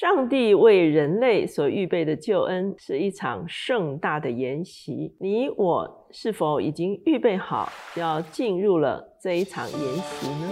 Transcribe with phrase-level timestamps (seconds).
[0.00, 10.50] 上帝为人类所预备的救恩是一场盛大的筵席，你我是否已经预备好要进入了这一场筵席呢？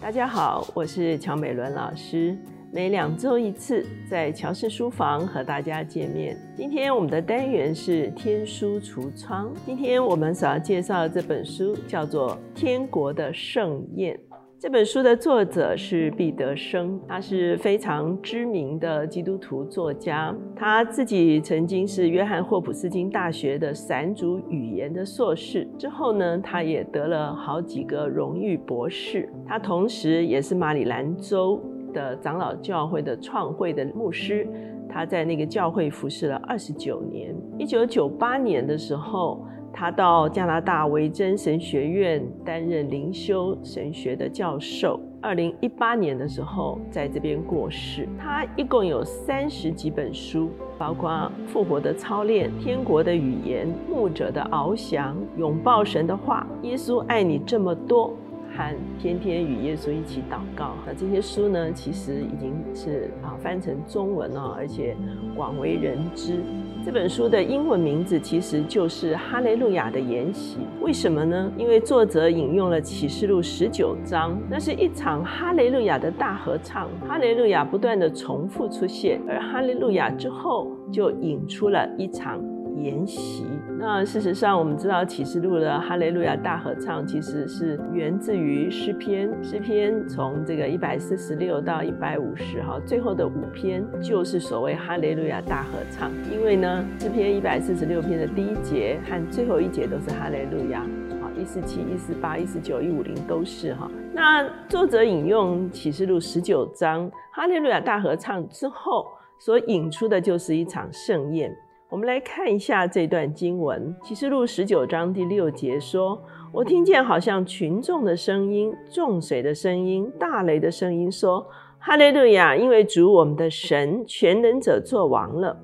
[0.00, 2.36] 大家好，我是乔美伦老师。
[2.74, 6.34] 每两周一次，在乔氏书房和大家见面。
[6.56, 9.52] 今天我们的单元是天书橱窗。
[9.66, 14.16] 今天我们所要介绍的这本书叫做《天国的盛宴》。
[14.58, 20.34] 这本书的作者是毕德生，他是非常知名的基督徒作家。
[20.56, 29.28] 他自己曾经是约翰霍普斯金大学的散主语言的硕士，之后呢，他也得了好几个荣誉博士。
[29.44, 31.60] 他同时也是马里兰州。
[31.92, 34.48] 的长老教会的创会的牧师，
[34.88, 37.34] 他在那个教会服侍了二十九年。
[37.58, 45.00] 一九九八年的时候，他到加拿大维珍神学院担任灵修神学的教授。
[45.20, 48.08] 二零一八年的时候，在这边过世。
[48.18, 51.10] 他一共有三十几本书，包括
[51.46, 58.08] 《复活的操练》《天国的语言》《牧者的翱翔》《拥抱神的话》《耶稣爱你这么多》。
[58.56, 64.96] 和天天与耶稣一起祷告，那这些书呢，其实已经是啊翻成中文了，而且
[65.34, 66.40] 广为人知。
[66.84, 70.56] 这本书的英文名字其实就是《哈雷路亚的筵席》。
[70.80, 71.52] 为什么呢？
[71.56, 82.42] 因为作者引用了启示录十九章，那是一场哈雷路亚的大合唱，哈雷路亚不断的重复出现，而哈雷路亚之后就引出了一场。
[82.82, 83.46] 筵席。
[83.78, 89.30] 那事实上，我们知道启示录的哈雷路亚大合唱其实是源自于诗篇。
[89.42, 96.10] 诗篇从这个一百四十六到一百五十哈，最后的五篇就是所谓哈雷路亚大合唱。
[96.30, 100.86] 因为呢，诗篇一百四十六篇的第一节和最后一节都是哈雷路亚，
[101.20, 103.90] 好，一四七、一四八、一四九、一五零都是哈。
[104.12, 109.06] 那作者引用启示录十九章哈雷路亚大合唱之后，
[109.38, 111.50] 所引出的就是一场盛宴。
[111.92, 116.18] 我们来看一下这段经文，《启示录》十九章第六节说
[116.50, 121.46] ：“我听见好像群众的声音、众水的声音、大雷的声音，说：
[121.78, 122.56] 哈利路亚！
[122.56, 125.54] 因为主我们的神全能者作王了，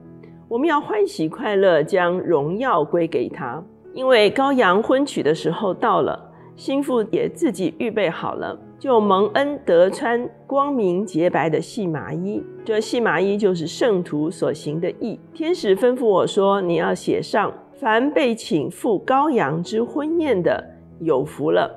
[0.49, 3.65] 我们要欢喜快乐，将荣耀归给他。
[3.94, 15.19] 因为羔羊婚娶的时候到了，心腹也自己预备好了。”就蒙恩得穿光明洁白的细麻衣，这细麻衣就是圣徒所行的义。
[15.34, 20.65] 天使吩咐我说：“你要写上，凡被请赴羔羊之婚宴的，
[21.00, 21.69] 有福了。”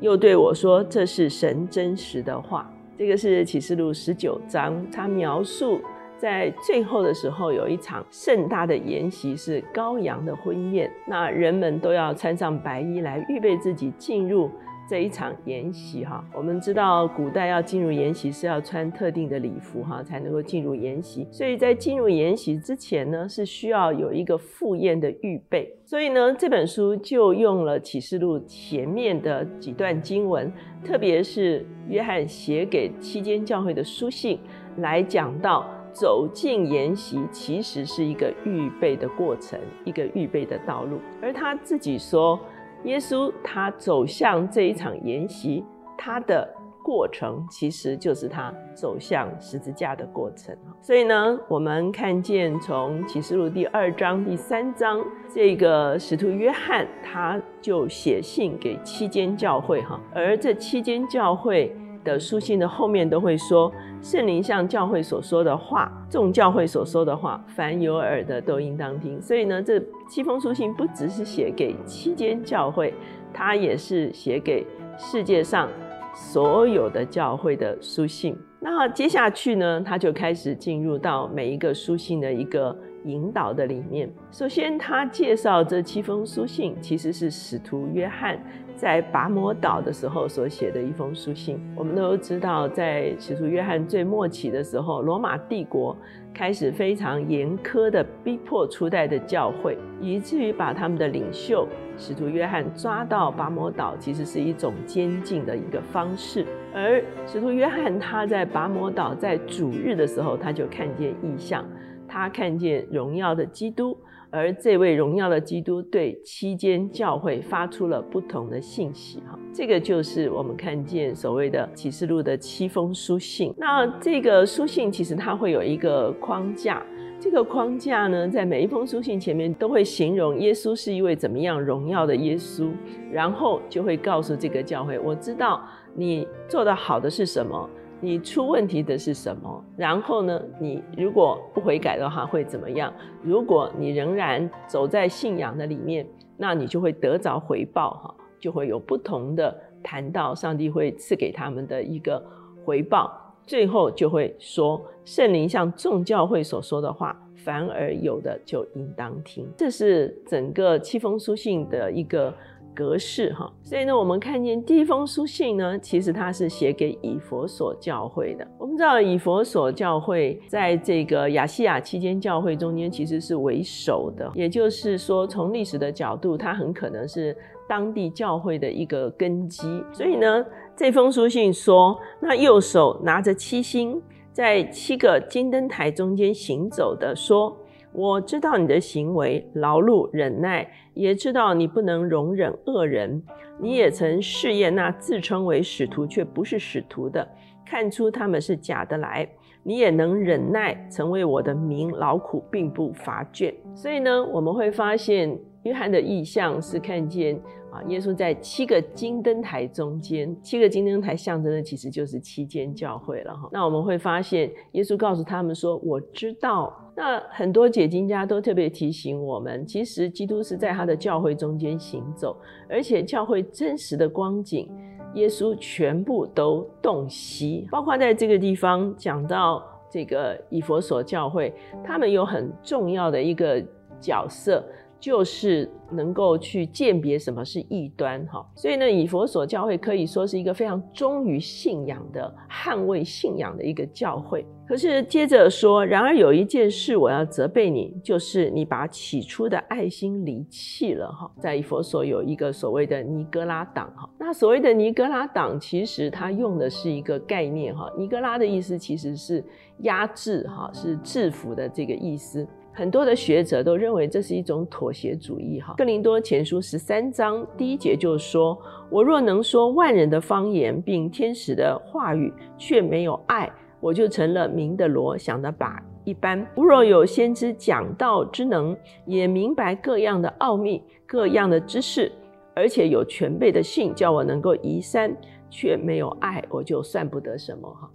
[0.00, 5.80] 又对我说：“这是神真实的话。”这个是启示录十九章，他描述
[6.18, 10.90] 在最后的时候有一场盛大的筵席，是羔羊的婚宴。
[11.06, 14.50] 那人们都要穿上白衣来预备自己进入。
[14.90, 21.24] 这一场筵席哈，我们知道古代要进入筵席是要穿特定的礼服哈，才能够进入筵席。
[21.30, 25.72] 所以在进入筵席之前呢，是需要有一个赴宴的预备。
[25.84, 30.52] 所以呢，这本书就用了启示录前面的几段经文，
[30.84, 34.40] 特别是约翰写给七间教会的书信，
[34.78, 40.98] 来讲到走进筵席其实是一个预备的过程，一个预备的道路。
[41.22, 42.36] 而他自己说。
[42.84, 45.64] 耶稣他走向这一场筵席，
[45.98, 46.48] 他的
[46.82, 50.56] 过程其实就是他走向十字架的过程。
[50.80, 61.76] 所以呢，我们看见从启示录第二章、第三章，这个使徒约翰他就写信给七间教会哈，而这七间教会。
[62.04, 69.20] 的书信的后面都会说，圣灵向教会所说的话，众教会所说的话，凡有耳的都应当听。
[69.20, 72.94] 所以呢，这七封书信不只是写给七间教会，
[73.32, 74.66] 它也是写给
[74.96, 75.68] 世界上
[76.14, 78.36] 所有的教会的书信。
[78.62, 84.10] 那接下去呢，他就开始进入到每一个书信的一个引导的里面。
[84.30, 88.38] 首先，他介绍这七封书信其实是使徒约翰。
[88.80, 95.94] 在拔摩岛的时候所写的一封书信，我们都知道，在使徒约翰最末期的时候，罗马帝国
[96.32, 101.68] 开始非常严苛的逼迫初代的教会，以至于把他们的领袖
[101.98, 106.46] 使徒约翰抓到拔摩岛，其实是一种监禁的一个方式。
[106.72, 111.62] 而使徒约翰他在拔摩岛在主日的时候，他就看见异象，
[112.08, 113.94] 他看见荣耀的基督。
[114.30, 123.52] 而这位荣耀的基督对七间教会发出了不同的信息，哈，这个就是我们看见所谓的启示录的七封书信。
[123.58, 126.80] 那这个书信其实它会有一个框架，
[127.18, 132.70] 这个框架呢，在每一封书信前面都会形容耶稣是一位怎么样荣耀的耶稣，
[133.10, 135.60] 然后就会告诉这个教会，我知道
[135.92, 137.68] 你做的好的是什么，
[138.00, 142.92] 你出问题的是什么，然后呢，你如果不悔改的话会怎么样？
[143.22, 146.06] 如果你仍然走在信仰的里面，
[146.38, 152.24] 那你就会得着回报哈，就会有不同的谈到上帝会赐给他们的一个
[152.64, 153.12] 回报。
[153.46, 159.46] 最后就会说，圣灵像众教会所说的话，凡而有的就应当听。
[159.56, 162.32] 这是整个七封书信的一个
[162.74, 163.50] 格式哈。
[163.62, 168.46] 所以呢，我们看见第一封书信呢，其实它是写给以佛所教会的。
[168.58, 177.36] 我们知道以佛所教会在这个亚细亚期间教会中间其实是为首的，也就是说，从历史的角度，它很可能是
[177.68, 179.82] 当地教会的一个根基。
[179.92, 180.44] 所以呢。
[180.76, 184.00] 这封书信说：“那右手拿着七星，
[184.32, 187.54] 在七个金灯台中间行走的，说：
[187.92, 193.22] 我知道你的行为，劳碌忍耐，也知道你不能容忍恶人。
[193.60, 197.28] 你也曾试验那自称为使徒却不是使徒的，
[197.66, 199.28] 看出他们是假的来。
[199.62, 203.52] 你也能忍耐，成为我的名，劳苦并不乏倦。
[203.74, 207.38] 所以呢，我们会发现约翰的意象是看见。”
[207.70, 213.48] 啊，耶稣在七个金灯台中间，七个金灯台象征的其实就是七间教会了哈。
[213.52, 222.36] 那我们会发现，耶稣告诉他们说：“我知道。”那很多解经家都特别提醒我们，其实基督是在他的教会中间行走，
[222.68, 224.68] 而且教会真实的光景，
[225.14, 233.62] 耶稣全部都洞悉，包括在这个地方讲到这个以佛所教会，他们有很重要的一个
[234.00, 234.62] 角色。
[235.00, 244.46] 就是能够去鉴别什么是异端，哈，所以呢，以佛所教会可以说是一个非常忠于信仰的、捍卫信仰的一个教会。
[244.68, 251.28] 可是接着说，然而有一件事我要责备你，就是你把起初的爱心离弃了，哈。
[251.40, 259.42] 在以佛所有一个所谓的尼哥拉党，哈，那所谓的尼哥拉党，其实它用的是一个概念，哈，尼哥拉的意思其实是
[259.78, 262.46] 压制，哈，是制服的这个意思。
[262.72, 265.60] 很多的学者都认为这是一种妥协主义。
[265.60, 268.56] 哈，哥林多前书十三章第一节就说
[268.88, 273.50] ：“我若能说万人的方言，并天使的话语，却没有爱，
[273.80, 276.46] 我就成了明的罗，想的把一般。
[276.56, 278.74] 吾若有先知讲道之能，
[279.04, 282.10] 也明白各样的奥秘、各样的知识，
[282.54, 285.14] 而且有全备的信，叫我能够移山，
[285.50, 287.90] 却没有爱，我就算不得什么。”哈，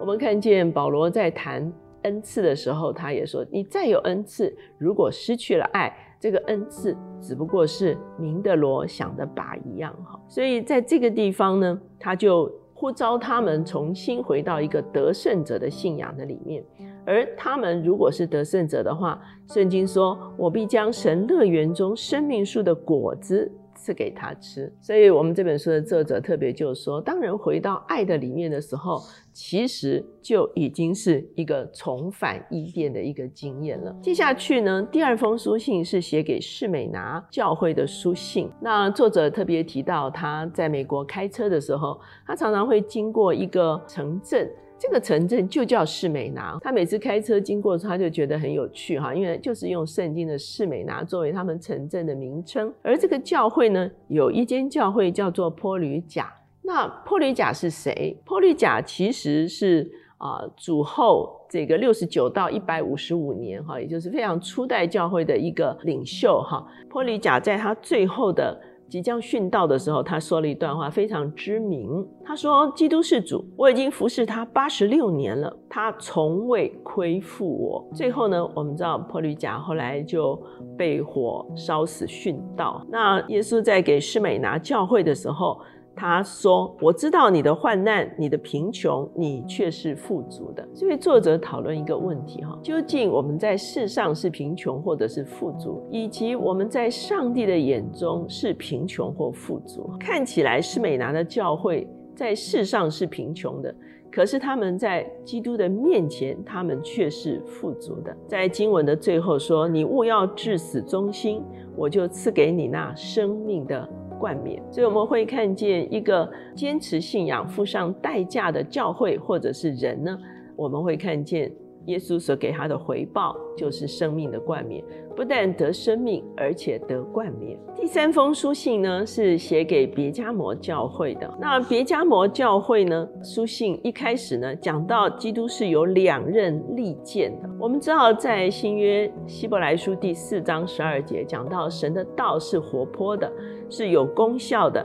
[0.00, 1.72] 我们看见保罗在谈。
[2.06, 16.64] 恩赐的时候，他也说：“你再有恩赐，如果失去了爱，这个恩赐只不过是明的罗想的靶一样。”哈，所以在这个地方呢，他就呼召他们重新回到一个得胜者的信仰的里面。
[17.04, 29.00] 而他们如果是得胜者的话，圣经说：“我必将神乐园中生命树的果子。”赐给他吃，所以我们这本书的作者特别就说，当人回到爱的里面的时候，
[29.36, 33.94] 其实就已经是一个重返伊甸的一个经验了。
[34.00, 38.50] 接下去呢，第二封书信是写给士美拿教会的书信。
[38.62, 44.50] 那作者特别提到，他在美国开车的时候，他常常会经过一个城镇。
[44.78, 52.72] 这个城镇就叫士美拿，他每次开车经过，他就觉得很有趣哈，因为就是用圣经的士美拿作为他们城镇的名称。
[52.80, 56.32] 而这个教会呢，有一间教会叫做坡吕甲。
[56.66, 58.20] 那坡吕甲是谁？
[58.24, 66.66] 坡吕甲其实是啊主后这个六十九到一百五十五年哈，也就是非常初代教会的一个领袖哈。
[66.90, 68.60] 坡吕甲在他最后的。
[68.88, 72.06] 即将殉道的时候，他说了一段话，非常知名。
[72.24, 80.40] 他说：“基督是主，我已经服侍他八十六年了，他从未亏负我。”最后呢，我们知道破吕贾后来就
[80.78, 82.80] 被火烧死殉道。
[82.88, 85.60] 那耶稣在给施美拿教会的时候。
[85.96, 99.90] 他说：“我知道你的患难，你的贫穷，你却是富足的。”这位作者讨论一个问题：哈，究竟我们在世上是贫穷或者是富足，以及我们在上帝的眼中是贫穷或富足？
[99.98, 103.74] 看起来是美拿的教会在世上是贫穷的，
[104.12, 108.14] 可是他们在基督的面前，他们却是富足的。
[108.28, 111.42] 在经文的最后说：“你勿要至死忠心，
[111.74, 113.88] 我就赐给你那生命的。”
[114.18, 120.18] 冠冕，所以我们会看见一个坚持信仰、付上代价的教会或者是人呢？
[120.56, 121.52] 我们会看见
[121.86, 127.58] 耶稣所给他的回报就是生命的冠冕，不但得生命，而且得冠冕。
[127.74, 131.32] 第三封书信呢，是写给别加摩教会的。
[131.40, 137.48] 那别加摩教会呢，书信一开始呢，讲到基督是有两刃利剑的。
[137.58, 143.30] 我们知道，在新约希伯来书第四章十二节讲到，神的道是活泼的，
[143.70, 144.84] 是有功效的，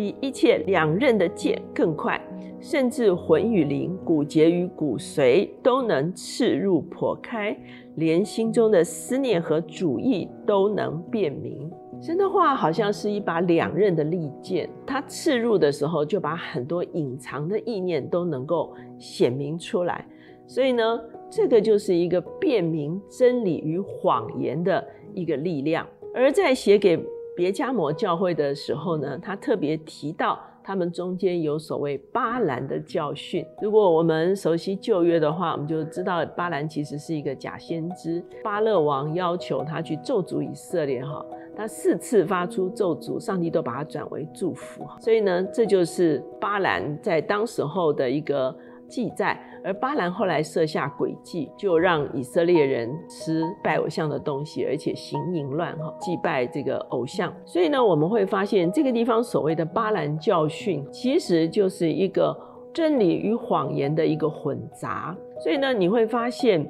[0.00, 2.18] 比一切两刃的剑更快。
[2.58, 7.56] 甚至魂与灵、骨节与骨髓都能刺入破开，
[7.96, 11.70] 连心中的思念和主意都能辨明。
[12.02, 20.06] 神的话好像是一把两刃的利剑，它刺入的时候，就把很多隐藏的意念都能够显明出来。
[20.46, 25.86] 所以呢，这个就是一个辨明真理与谎言的一个力量。
[26.14, 27.02] 而在写给
[27.40, 30.38] 别加摩教会的时候呢，他特别提到。
[30.62, 33.44] 他们中间有所谓巴兰的教训。
[33.62, 38.22] 如果我们熟悉旧约的话，我们就知道巴兰其实是一个假先知。
[38.44, 41.24] 巴勒王要求他去咒诅以色列，哈，
[41.56, 44.86] 他四次发出咒诅，上帝都把它转为祝福。
[45.00, 48.54] 所以呢，这就是巴兰在当时候的一个。
[48.90, 57.32] 记载，而巴兰后来设下诡计，就让以色列人吃拜偶像的东西，而且行淫乱，哈，祭拜这个偶像。
[57.44, 62.34] 所以呢，我们会发现这个地方所谓的巴兰教训，其实就是一个
[62.72, 65.16] 真理与谎言的一个混杂。
[65.38, 66.66] 所以呢，你会发现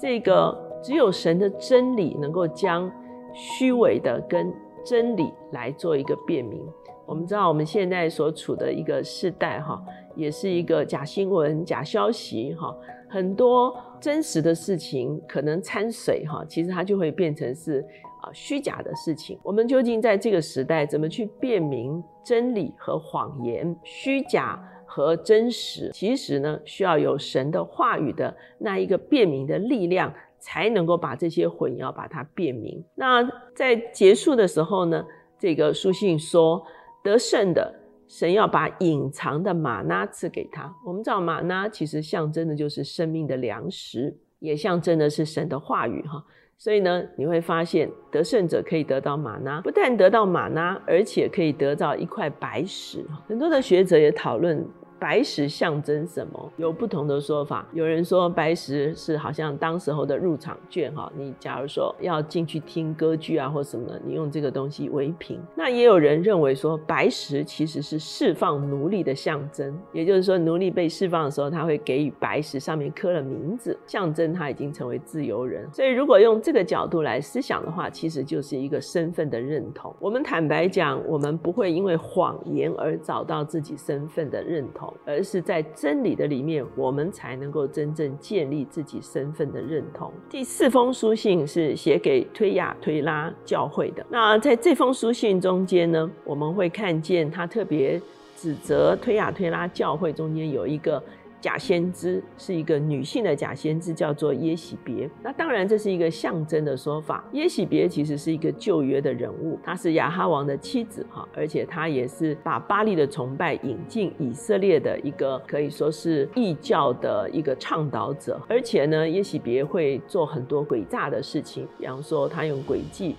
[0.00, 2.90] 这个只有神的真理能够将
[3.32, 4.52] 虚伪的跟
[4.84, 6.60] 真理来做一个辨明。
[7.04, 9.82] 我们知道我们现在所处的一个世代，哈。
[10.18, 12.76] 也是一个假新闻、假消息，哈，
[13.08, 17.80] 很多真实的事情可能掺水，哈，其实它就会变成是
[18.20, 19.38] 啊虚假的事情。
[19.44, 25.88] 我们究竟在这个时代怎么去辨明真理和谎言、虚假和真实？
[25.94, 32.84] 其实呢，需要有神的话语的那一个辨明的力量，才能够把这些混淆把它辨明。
[32.96, 33.22] 那
[33.54, 35.06] 在结束的时候呢，
[35.38, 36.60] 这个书信说
[37.04, 37.72] 得胜的。
[38.08, 40.74] 神要把隐藏的玛纳赐给他。
[40.84, 46.24] 我们知道玛纳其实象征的就是生命的粮食，也象征的是神的话语哈。
[46.56, 53.04] 所以呢，你会发现得胜者可以得到玛纳，不但得到玛纳，而且可以得到一块白石。
[53.28, 54.66] 很多的学者也讨论。
[54.98, 56.52] 白石象征什么？
[56.56, 57.66] 有不同的说法。
[57.72, 65.40] 有人说白石是好像当时候的入场券哈，你假如说要进去听歌剧啊或什么的，你用这个东西为凭。
[65.54, 75.68] 那也有人认为说白石其实是释放奴隶的象征，也就是说奴隶被释放的时候，他会给予白石上面刻了名字，象征他已经成为自由人。
[75.72, 79.94] 所以如果用这个角度来思想的话，其实就是一个身份的认同。
[79.98, 84.87] 我们坦白讲，我们不会因为谎言而找到自己身份的认同。
[85.04, 90.12] 而是在真理的里面，我们才能够真正建立自己身份的认同。
[90.28, 94.04] 第四封书信是写给推亚推拉教会的。
[94.10, 98.00] 那在这封书信中间呢，我们会看见他特别
[98.36, 101.02] 指责推亚推拉教会中间有一个。
[101.40, 105.08] 假先知是一个女性的假先知，叫做耶喜别。
[105.22, 107.24] 那当然，这是一个象征的说法。
[107.32, 118.40] 耶喜别其实是一个旧约的人物，她是亚哈王的妻子哈，而且她也是把巴利的崇拜引进以色列的一个可以说是异教的一个倡导者。
[118.48, 123.14] 而且呢，耶喜别会做很多诡诈的事情，比方说他用诡计。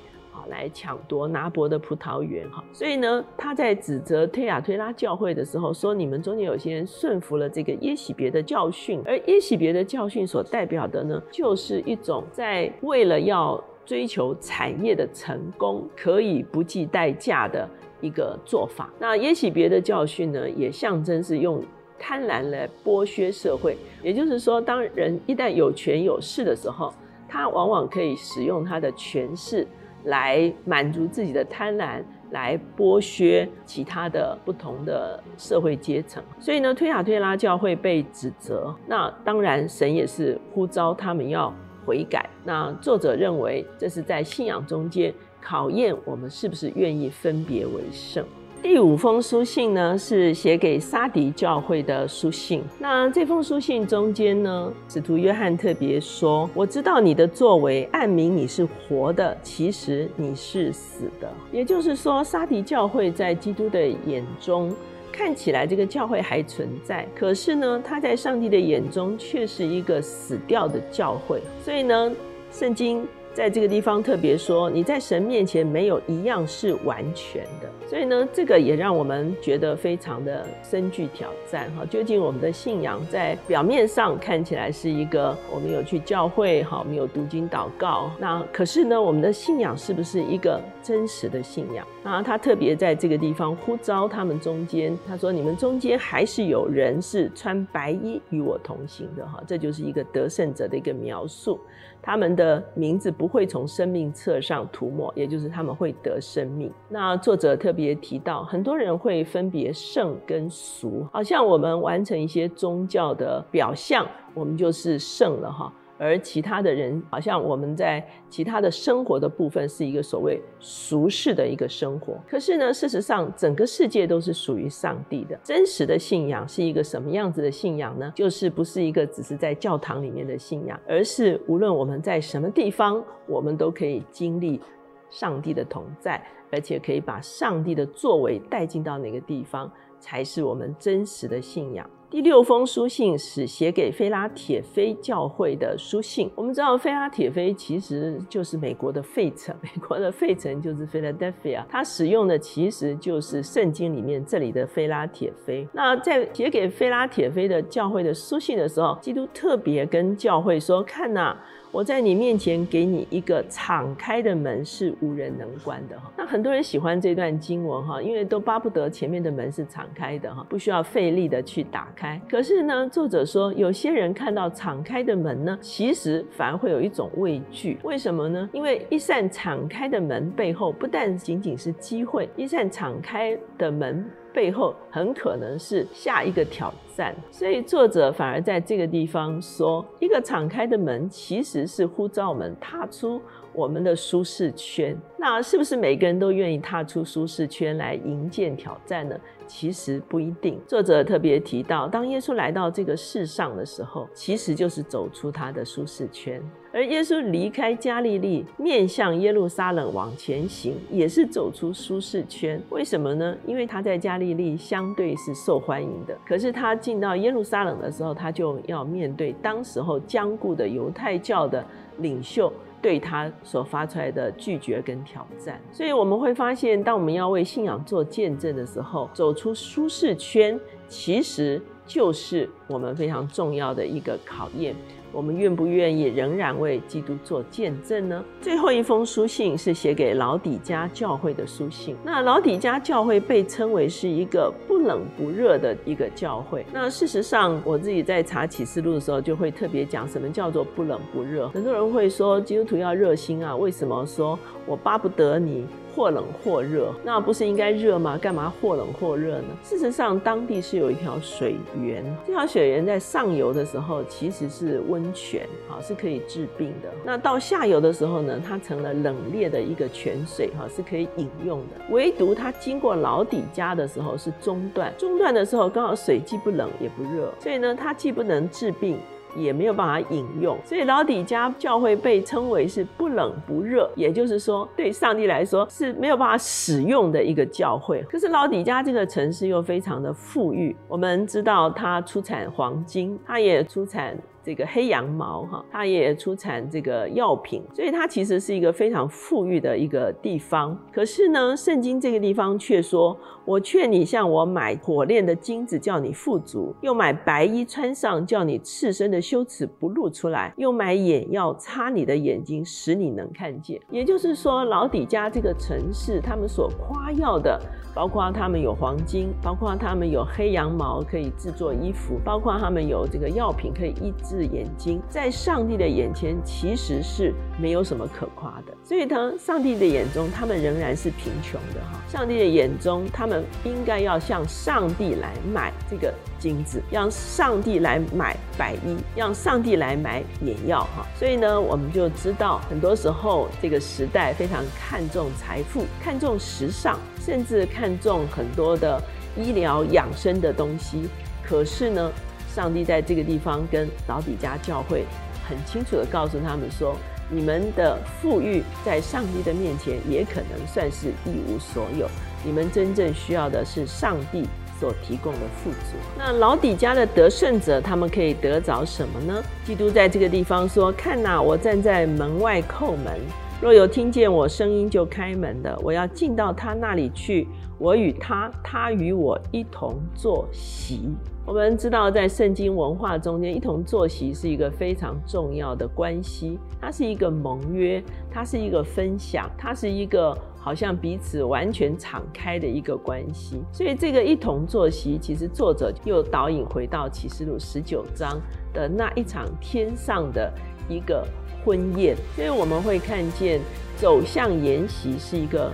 [0.47, 17.67] 来抢夺拿伯的葡萄园，哈，所以呢，他在指责推亚推拉教会的时候，说你们中间有些人顺服了这个耶喜别的教训，而耶喜别的教训所代表的呢，就是一种在为了要追求产业的成功，可以不计代价的
[18.01, 18.91] 一个做法。
[18.99, 21.61] 那耶喜别的教训呢，也象征是用
[21.97, 26.93] 贪婪来剥削社会，也就是说，当人一旦有权有势的时候，
[27.27, 29.67] 他往往可以使用他的权势。
[30.05, 32.01] 来满足自己的贪婪，
[32.31, 36.23] 来剥削其他的不同的社会阶层。
[36.39, 38.73] 所以呢，推雅推拉教会被指责。
[38.87, 41.53] 那当然，神也是呼召他们要
[41.85, 42.29] 悔改。
[42.43, 48.25] 那作者认为，这是在信仰中间考验我们是不是愿意分别为圣。
[48.61, 52.61] 第五封书信呢，是写给沙迪教会的书信。
[52.77, 64.75] 那这封书信中间呢，使徒约翰特别说：“我知道你的作为，暗明你是活的，其实你是死的。”也就是说，沙迪教会在基督的眼中
[65.09, 71.41] 看起来这个教会还存在，可是呢，他在上帝的眼中却是一个死掉的教会。
[71.63, 72.11] 所以呢，
[72.51, 77.69] 圣经在这个地方特别说，你在神面前没有一样是完全的。
[77.87, 81.85] 所以呢，这个也让我们觉得非常的深具挑战哈。
[81.85, 91.87] 究竟我们的信仰在表面上看起来是一个，我们有去教会哈，我们有读经祷告，那可是呢，我们的信仰是不是一个真实的信仰？
[92.03, 101.59] 那他特别在这个地方呼召他们中间，他说：“你们中间还是有人是穿白衣与我同行的哈。”这就是一个得胜者的一个描述。
[102.01, 106.71] 他们的名字不会从生命册上涂抹，也就是他们会得生命。
[106.87, 115.71] 那作者特别提到，很多人会分别圣跟俗，好像我们完成一些宗教的表象，我们就是圣了哈。
[115.99, 122.17] 而其他的人，好像我们在其他的生活的部分是一个所谓俗世的一个生活。
[122.27, 125.37] 可是呢，事实上整个世界都是属于上帝的。
[125.43, 128.11] 真实的信仰是一个什么样子的信仰呢？
[128.15, 134.61] 就是不是一个只是在教堂里面的信仰，而是无论我们在什么地方，我们都可以经历
[135.09, 141.89] 上帝的同在，而且可以把上帝的作为带进到哪个地方，才是我们真实的信仰。
[142.11, 146.27] 第六封书信是写给菲拉铁菲教会的书信。
[146.33, 155.67] 我们知道，菲拉铁菲其实就是美国的费城，美国的费城就是 Philadelphia，它使用的其实就是圣经里面这里的菲拉铁菲。
[155.71, 161.37] 那在写给菲拉铁菲的教会的书信的时候，基督特别跟教会说：“看呐。”
[161.71, 166.11] 我在你面前给你一个敞开的门，是无人能关的哈。
[166.17, 172.19] 那很多人喜欢这段经文哈，因为都巴不得前面的门是敞开的哈，不需要费力的去打开。
[172.27, 177.77] 可是呢，作者说有些人看到敞开的门呢，其实反而会有一种畏惧。
[177.83, 178.49] 为什么呢？
[178.51, 184.03] 因为一扇敞开的门背后，不但仅仅是机会，一扇敞开的门。
[184.33, 193.21] 背后很可能是下一个挑战，所以作者反而在这个地方说，一个敞开的门其实是呼召我们踏出
[193.53, 194.95] 我们的舒适圈。
[195.17, 199.19] 那是不是每个人都愿意踏出舒适圈来迎接挑战呢？
[199.49, 200.61] 其实不一定。
[200.67, 206.39] 作者特别提到，当耶稣来到这个世上的时候，其实就是走出他的舒适圈。
[206.71, 212.61] 而耶稣离开加利利，面向耶路撒冷往前行，也是走出舒适圈。
[212.69, 213.35] 为什么呢？
[213.47, 221.65] 因为他在加利利相对是受欢迎的，可是他进到耶路撒冷的时候，他就要面对当时候僵固的犹太教的
[221.97, 225.59] 领袖对他所发出来的拒绝跟挑战。
[225.71, 234.75] 所以我们会发现，当我们要为信仰做见证的时候，走出舒适圈，其实就是我们非常重要的一个考验。
[235.11, 238.23] 我们愿不愿意仍然为基督做见证呢？
[238.41, 241.95] 最后一封书信是写给老底家教会的书信。
[242.03, 246.65] 那老底家教会被称为是一个不冷不热的一个教会。
[246.71, 251.47] 那事实上，我自己在查启示录的时候，就会特别讲什么叫做不冷不热。
[251.49, 255.65] 很多人会说基督徒要热心啊，为什么说我巴不得你？
[255.95, 258.17] 或冷或热，那不是应该热吗？
[258.17, 259.47] 干嘛或冷或热呢？
[259.63, 266.89] 事实上，当地是有一条水源，这条水源在上游的时候其实是温泉，哈，是可以治病的。
[267.03, 271.81] 那到下游的时候呢，它成了冷冽的一个泉水，哈，是可以饮用的。
[271.89, 278.97] 唯独它经过老底家的时候是中断，中断的时候刚好水既不冷也不热，所以呢，它既不能治病。
[279.35, 288.03] 也没有办法引用，所以老底家教会被称为是不冷不热，也就是说，对上帝来说是没有办法使用的一个教会。
[288.09, 294.17] 可是老底家这个城市又非常的富裕，我们知道它出产黄金，它也出产。
[294.49, 300.75] 这个黑羊毛哈，它也出产这个药品，所以它其实是一个非常富裕的一个地方。
[300.91, 317.61] 可是呢，圣经这个地方却说：“我劝你向我买火炼的金子，叫你富足；又买白衣穿上，叫你赤身的羞耻不露出来；又买眼药擦你的眼睛，使你能看见。”也就是说，老底家这个城市，他们所夸耀的。
[317.91, 328.73] 包括他们有黄金，包括他们有黑羊毛可以制作衣服，包括他们有这个药品可以医治眼睛，在上帝的眼前其实是没有什么可夸的。
[328.83, 331.99] 所以呢，上帝的眼中他们仍然是贫穷的哈。
[332.07, 341.05] 上帝的眼中，他们应该要向上帝来买这个金子，让上帝来买百衣，让上帝来买眼药哈。
[341.15, 346.97] 所以呢，我们就知道，很多时候这个时代非常看重财富，看重时尚。
[347.19, 348.99] 甚至看重很多的
[349.37, 351.07] 医疗养生的东西，
[351.43, 352.11] 可是呢，
[352.53, 355.05] 上帝在这个地方跟老底家教会
[355.47, 356.95] 很清楚的告诉他们说：
[357.29, 362.07] 你们的富裕在上帝的面前也可能算是一无所有。
[362.43, 364.47] 你们真正需要的是上帝
[364.79, 365.97] 所提供的富足。
[366.17, 369.43] 那老底家的得胜者，他们可以得着什么呢？
[369.65, 373.19] 基督在这个地方说：“看呐，我站在门外叩门，
[373.61, 377.45] 若有听见我声音就开门的，我要进到他那里去，
[377.77, 381.09] 我与他，他与我一同坐席。”
[381.49, 393.59] 我们知道，在圣经文化中间，一同坐席是一个非常重要的关系，它是一个盟约，它是一个分享，它是一个好像彼此完全敞开的一个关系。
[393.73, 398.39] 所以，这个一同坐席，其实作者又导引回到启示录十九章
[398.71, 400.53] 的那一场天上的
[400.87, 401.27] 一个
[401.65, 402.15] 婚宴。
[402.35, 403.59] 所以，我们会看见
[403.97, 405.73] 走向筵席是一个。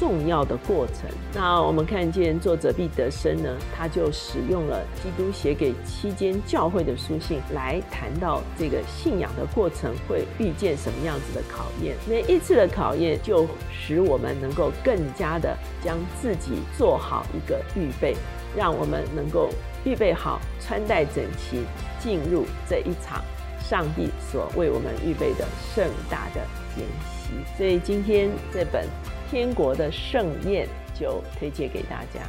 [0.00, 1.10] 重要的过程。
[1.34, 11.94] 那我们看见作者毕德生呢，他就使用了基督写给七间教会的书信来谈到这个信仰的过程会遇见什么样子的考验。
[12.08, 18.16] 每一次的考验就使我们能够更加的将自己做好一个预备，
[18.56, 19.50] 让我们能够
[19.84, 21.58] 预备好穿戴整齐，
[21.98, 23.22] 进入这一场
[23.60, 26.40] 上帝所为我们预备的盛大的
[26.74, 27.56] 筵席。
[27.58, 28.88] 所以今天这本。
[29.30, 32.20] 天国的盛宴就推荐给大家。